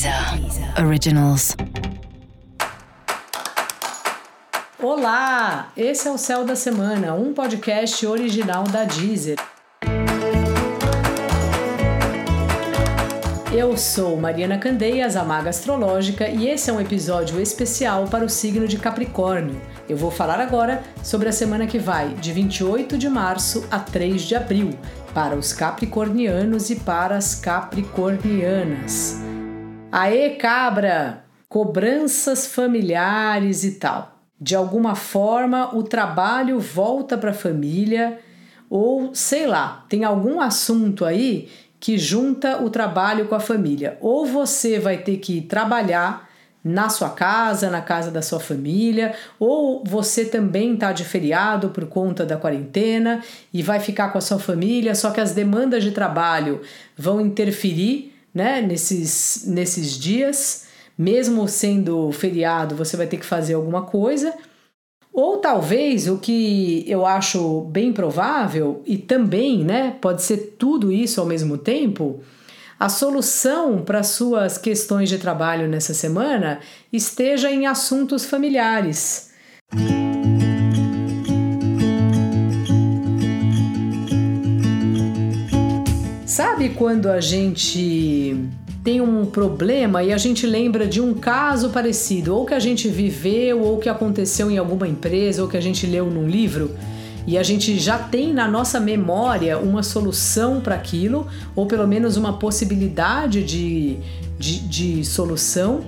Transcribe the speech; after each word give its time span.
Deezer 0.00 0.82
Originals. 0.82 1.54
Olá, 4.78 5.70
esse 5.76 6.08
é 6.08 6.10
o 6.10 6.16
Céu 6.16 6.42
da 6.42 6.56
Semana, 6.56 7.12
um 7.12 7.34
podcast 7.34 8.06
original 8.06 8.64
da 8.64 8.84
Deezer. 8.84 9.36
Eu 13.52 13.76
sou 13.76 14.16
Mariana 14.16 14.56
Candeias, 14.56 15.16
a 15.16 15.24
Maga 15.24 15.50
Astrológica, 15.50 16.26
e 16.30 16.48
esse 16.48 16.70
é 16.70 16.72
um 16.72 16.80
episódio 16.80 17.38
especial 17.38 18.06
para 18.06 18.24
o 18.24 18.28
signo 18.28 18.66
de 18.66 18.78
Capricórnio. 18.78 19.60
Eu 19.86 19.98
vou 19.98 20.10
falar 20.10 20.40
agora 20.40 20.82
sobre 21.02 21.28
a 21.28 21.32
semana 21.32 21.66
que 21.66 21.78
vai, 21.78 22.14
de 22.14 22.32
28 22.32 22.96
de 22.96 23.10
março 23.10 23.66
a 23.70 23.78
3 23.78 24.22
de 24.22 24.34
abril, 24.34 24.70
para 25.12 25.36
os 25.36 25.52
capricornianos 25.52 26.70
e 26.70 26.76
para 26.76 27.18
as 27.18 27.34
capricornianas. 27.34 29.28
Aê, 29.92 30.30
cabra! 30.36 31.24
Cobranças 31.48 32.46
familiares 32.46 33.64
e 33.64 33.72
tal. 33.72 34.20
De 34.40 34.54
alguma 34.54 34.94
forma, 34.94 35.74
o 35.74 35.82
trabalho 35.82 36.60
volta 36.60 37.18
para 37.18 37.30
a 37.30 37.34
família, 37.34 38.20
ou 38.70 39.12
sei 39.12 39.48
lá, 39.48 39.84
tem 39.88 40.04
algum 40.04 40.40
assunto 40.40 41.04
aí 41.04 41.48
que 41.80 41.98
junta 41.98 42.62
o 42.62 42.70
trabalho 42.70 43.26
com 43.26 43.34
a 43.34 43.40
família. 43.40 43.98
Ou 44.00 44.24
você 44.24 44.78
vai 44.78 44.98
ter 44.98 45.16
que 45.16 45.40
trabalhar 45.40 46.30
na 46.62 46.88
sua 46.88 47.10
casa, 47.10 47.68
na 47.68 47.80
casa 47.80 48.12
da 48.12 48.22
sua 48.22 48.38
família, 48.38 49.14
ou 49.40 49.82
você 49.84 50.24
também 50.24 50.74
está 50.74 50.92
de 50.92 51.04
feriado 51.04 51.70
por 51.70 51.86
conta 51.86 52.24
da 52.24 52.36
quarentena 52.36 53.24
e 53.52 53.60
vai 53.60 53.80
ficar 53.80 54.10
com 54.10 54.18
a 54.18 54.20
sua 54.20 54.38
família, 54.38 54.94
só 54.94 55.10
que 55.10 55.20
as 55.20 55.32
demandas 55.32 55.82
de 55.82 55.90
trabalho 55.90 56.60
vão 56.96 57.20
interferir 57.20 58.09
né, 58.34 58.60
nesses, 58.60 59.44
nesses 59.46 59.98
dias, 59.98 60.66
mesmo 60.96 61.46
sendo 61.48 62.10
feriado, 62.12 62.74
você 62.74 62.96
vai 62.96 63.06
ter 63.06 63.16
que 63.16 63.26
fazer 63.26 63.54
alguma 63.54 63.82
coisa. 63.82 64.34
Ou 65.12 65.38
talvez 65.38 66.08
o 66.08 66.18
que 66.18 66.84
eu 66.86 67.04
acho 67.04 67.62
bem 67.62 67.92
provável, 67.92 68.82
e 68.86 68.96
também 68.96 69.64
né, 69.64 69.96
pode 70.00 70.22
ser 70.22 70.56
tudo 70.58 70.92
isso 70.92 71.20
ao 71.20 71.26
mesmo 71.26 71.58
tempo, 71.58 72.20
a 72.78 72.88
solução 72.88 73.82
para 73.82 74.02
suas 74.02 74.56
questões 74.56 75.08
de 75.08 75.18
trabalho 75.18 75.68
nessa 75.68 75.92
semana 75.92 76.60
esteja 76.90 77.50
em 77.50 77.66
assuntos 77.66 78.24
familiares. 78.24 79.30
Sabe 86.40 86.70
quando 86.70 87.10
a 87.10 87.20
gente 87.20 88.34
tem 88.82 88.98
um 88.98 89.26
problema 89.26 90.02
e 90.02 90.10
a 90.10 90.16
gente 90.16 90.46
lembra 90.46 90.86
de 90.86 90.98
um 90.98 91.12
caso 91.12 91.68
parecido, 91.68 92.34
ou 92.34 92.46
que 92.46 92.54
a 92.54 92.58
gente 92.58 92.88
viveu, 92.88 93.60
ou 93.60 93.76
que 93.76 93.90
aconteceu 93.90 94.50
em 94.50 94.56
alguma 94.56 94.88
empresa, 94.88 95.42
ou 95.42 95.48
que 95.50 95.58
a 95.58 95.60
gente 95.60 95.86
leu 95.86 96.06
num 96.06 96.26
livro? 96.26 96.74
e 97.26 97.36
a 97.36 97.42
gente 97.42 97.78
já 97.78 97.98
tem 97.98 98.32
na 98.32 98.48
nossa 98.48 98.80
memória 98.80 99.58
uma 99.58 99.82
solução 99.82 100.62
para 100.62 100.76
aquilo, 100.76 101.28
ou 101.54 101.66
pelo 101.66 101.86
menos 101.86 102.16
uma 102.16 102.38
possibilidade 102.38 103.44
de, 103.44 103.98
de, 104.38 104.60
de 104.60 105.04
solução, 105.04 105.82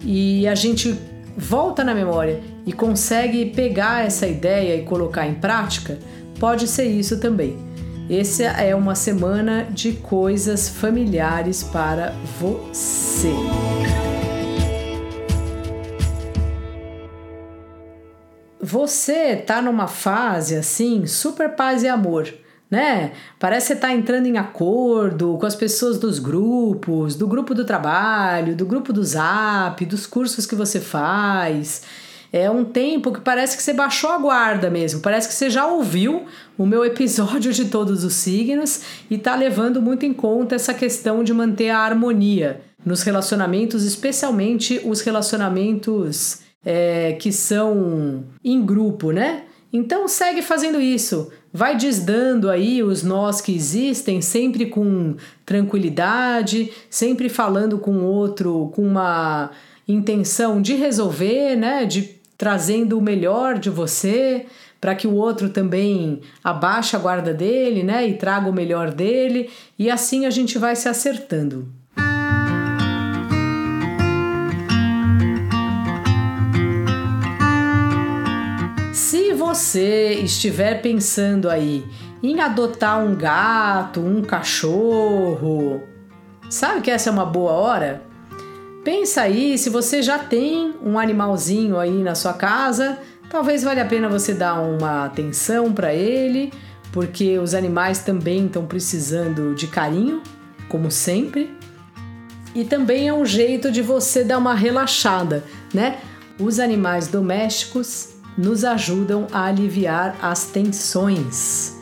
e 0.00 0.46
a 0.46 0.54
gente 0.54 0.96
volta 1.36 1.82
na 1.82 1.92
memória 1.92 2.40
e 2.64 2.72
consegue 2.72 3.46
pegar 3.46 4.06
essa 4.06 4.28
ideia 4.28 4.76
e 4.76 4.82
colocar 4.84 5.26
em 5.26 5.34
prática, 5.34 5.98
pode 6.38 6.68
ser 6.68 6.84
isso 6.84 7.18
também. 7.18 7.75
Essa 8.08 8.44
é 8.44 8.74
uma 8.74 8.94
semana 8.94 9.64
de 9.64 9.92
coisas 9.94 10.68
familiares 10.68 11.64
para 11.64 12.12
você. 12.38 13.34
você 18.66 19.36
tá 19.36 19.62
numa 19.62 19.86
fase 19.86 20.56
assim, 20.56 21.06
super 21.06 21.50
paz 21.50 21.84
e 21.84 21.88
amor, 21.88 22.28
né? 22.68 23.12
Parece 23.38 23.74
que 23.74 23.80
tá 23.80 23.92
entrando 23.92 24.26
em 24.26 24.36
acordo 24.36 25.38
com 25.38 25.46
as 25.46 25.54
pessoas 25.54 25.98
dos 25.98 26.18
grupos, 26.18 27.14
do 27.14 27.28
grupo 27.28 27.54
do 27.54 27.64
trabalho, 27.64 28.56
do 28.56 28.66
grupo 28.66 28.92
do 28.92 29.04
Zap, 29.04 29.84
dos 29.86 30.04
cursos 30.04 30.46
que 30.46 30.56
você 30.56 30.80
faz. 30.80 31.82
É 32.32 32.50
um 32.50 32.64
tempo 32.64 33.12
que 33.12 33.20
parece 33.20 33.56
que 33.56 33.62
você 33.62 33.72
baixou 33.72 34.10
a 34.10 34.18
guarda 34.18 34.68
mesmo. 34.68 35.00
Parece 35.00 35.28
que 35.28 35.34
você 35.34 35.48
já 35.48 35.66
ouviu 35.66 36.26
o 36.58 36.66
meu 36.66 36.84
episódio 36.84 37.52
de 37.52 37.66
todos 37.66 38.04
os 38.04 38.14
signos 38.14 38.82
e 39.10 39.18
tá 39.18 39.34
levando 39.34 39.80
muito 39.80 40.04
em 40.04 40.12
conta 40.12 40.54
essa 40.54 40.74
questão 40.74 41.22
de 41.22 41.32
manter 41.32 41.70
a 41.70 41.78
harmonia 41.78 42.60
nos 42.84 43.02
relacionamentos, 43.02 43.84
especialmente 43.84 44.80
os 44.84 45.00
relacionamentos 45.00 46.40
é, 46.64 47.12
que 47.14 47.32
são 47.32 48.24
em 48.44 48.64
grupo, 48.64 49.10
né? 49.10 49.42
Então 49.72 50.06
segue 50.06 50.40
fazendo 50.40 50.80
isso, 50.80 51.30
vai 51.52 51.76
desdando 51.76 52.48
aí 52.48 52.82
os 52.82 53.02
nós 53.02 53.40
que 53.40 53.54
existem, 53.54 54.22
sempre 54.22 54.66
com 54.66 55.16
tranquilidade, 55.44 56.70
sempre 56.88 57.28
falando 57.28 57.78
com 57.78 58.04
outro 58.04 58.70
com 58.74 58.82
uma 58.82 59.50
intenção 59.86 60.60
de 60.60 60.74
resolver, 60.74 61.56
né? 61.56 61.84
De 61.84 62.16
trazendo 62.36 62.98
o 62.98 63.02
melhor 63.02 63.58
de 63.58 63.70
você 63.70 64.46
para 64.80 64.94
que 64.94 65.06
o 65.06 65.14
outro 65.14 65.48
também 65.48 66.20
abaixe 66.44 66.94
a 66.94 66.98
guarda 66.98 67.32
dele, 67.32 67.82
né? 67.82 68.06
E 68.06 68.14
traga 68.14 68.48
o 68.48 68.52
melhor 68.52 68.92
dele, 68.92 69.50
e 69.78 69.90
assim 69.90 70.26
a 70.26 70.30
gente 70.30 70.58
vai 70.58 70.76
se 70.76 70.88
acertando. 70.88 71.66
você 79.56 80.14
estiver 80.14 80.82
pensando 80.82 81.48
aí 81.48 81.84
em 82.22 82.40
adotar 82.40 82.98
um 82.98 83.14
gato, 83.14 84.00
um 84.00 84.20
cachorro, 84.20 85.82
sabe 86.50 86.80
que 86.80 86.90
essa 86.90 87.10
é 87.10 87.12
uma 87.12 87.24
boa 87.24 87.52
hora? 87.52 88.05
Pensa 88.86 89.22
aí, 89.22 89.58
se 89.58 89.68
você 89.68 90.00
já 90.00 90.16
tem 90.16 90.72
um 90.80 90.96
animalzinho 90.96 91.76
aí 91.76 92.04
na 92.04 92.14
sua 92.14 92.32
casa, 92.32 92.96
talvez 93.28 93.64
valha 93.64 93.82
a 93.82 93.84
pena 93.84 94.08
você 94.08 94.32
dar 94.32 94.60
uma 94.60 95.04
atenção 95.04 95.72
para 95.72 95.92
ele, 95.92 96.52
porque 96.92 97.36
os 97.36 97.52
animais 97.52 97.98
também 97.98 98.46
estão 98.46 98.64
precisando 98.64 99.56
de 99.56 99.66
carinho, 99.66 100.22
como 100.68 100.88
sempre. 100.88 101.52
E 102.54 102.62
também 102.62 103.08
é 103.08 103.12
um 103.12 103.26
jeito 103.26 103.72
de 103.72 103.82
você 103.82 104.22
dar 104.22 104.38
uma 104.38 104.54
relaxada, 104.54 105.42
né? 105.74 105.98
Os 106.38 106.60
animais 106.60 107.08
domésticos 107.08 108.10
nos 108.38 108.64
ajudam 108.64 109.26
a 109.32 109.46
aliviar 109.46 110.14
as 110.22 110.44
tensões. 110.44 111.74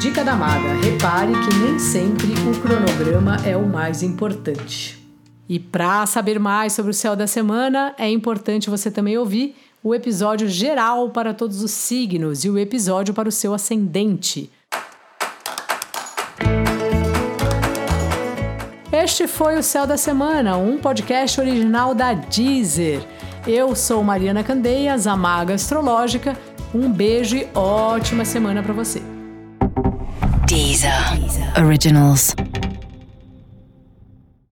Dica 0.00 0.24
da 0.24 0.34
maga: 0.34 0.72
repare 0.82 1.32
que 1.32 1.54
nem 1.58 1.78
sempre 1.78 2.32
o 2.48 2.58
cronograma 2.58 3.36
é 3.44 3.54
o 3.54 3.66
mais 3.66 4.02
importante. 4.02 5.07
E 5.48 5.58
para 5.58 6.04
saber 6.04 6.38
mais 6.38 6.74
sobre 6.74 6.90
o 6.90 6.94
céu 6.94 7.16
da 7.16 7.26
semana, 7.26 7.94
é 7.96 8.10
importante 8.10 8.68
você 8.68 8.90
também 8.90 9.16
ouvir 9.16 9.56
o 9.82 9.94
episódio 9.94 10.48
geral 10.48 11.10
para 11.10 11.32
todos 11.32 11.62
os 11.62 11.70
signos 11.70 12.44
e 12.44 12.50
o 12.50 12.58
episódio 12.58 13.14
para 13.14 13.28
o 13.28 13.32
seu 13.32 13.54
ascendente. 13.54 14.50
Este 18.92 19.26
foi 19.26 19.56
o 19.56 19.62
Céu 19.62 19.86
da 19.86 19.96
Semana, 19.96 20.56
um 20.56 20.76
podcast 20.76 21.40
original 21.40 21.94
da 21.94 22.12
Deezer. 22.12 23.00
Eu 23.46 23.74
sou 23.74 24.02
Mariana 24.02 24.42
Candeias, 24.42 25.06
a 25.06 25.16
Maga 25.16 25.54
Astrológica. 25.54 26.36
Um 26.74 26.92
beijo 26.92 27.36
e 27.36 27.48
ótima 27.54 28.24
semana 28.24 28.62
para 28.62 28.74
você. 28.74 29.00
Deezer. 30.46 30.92
Originals. 31.64 32.34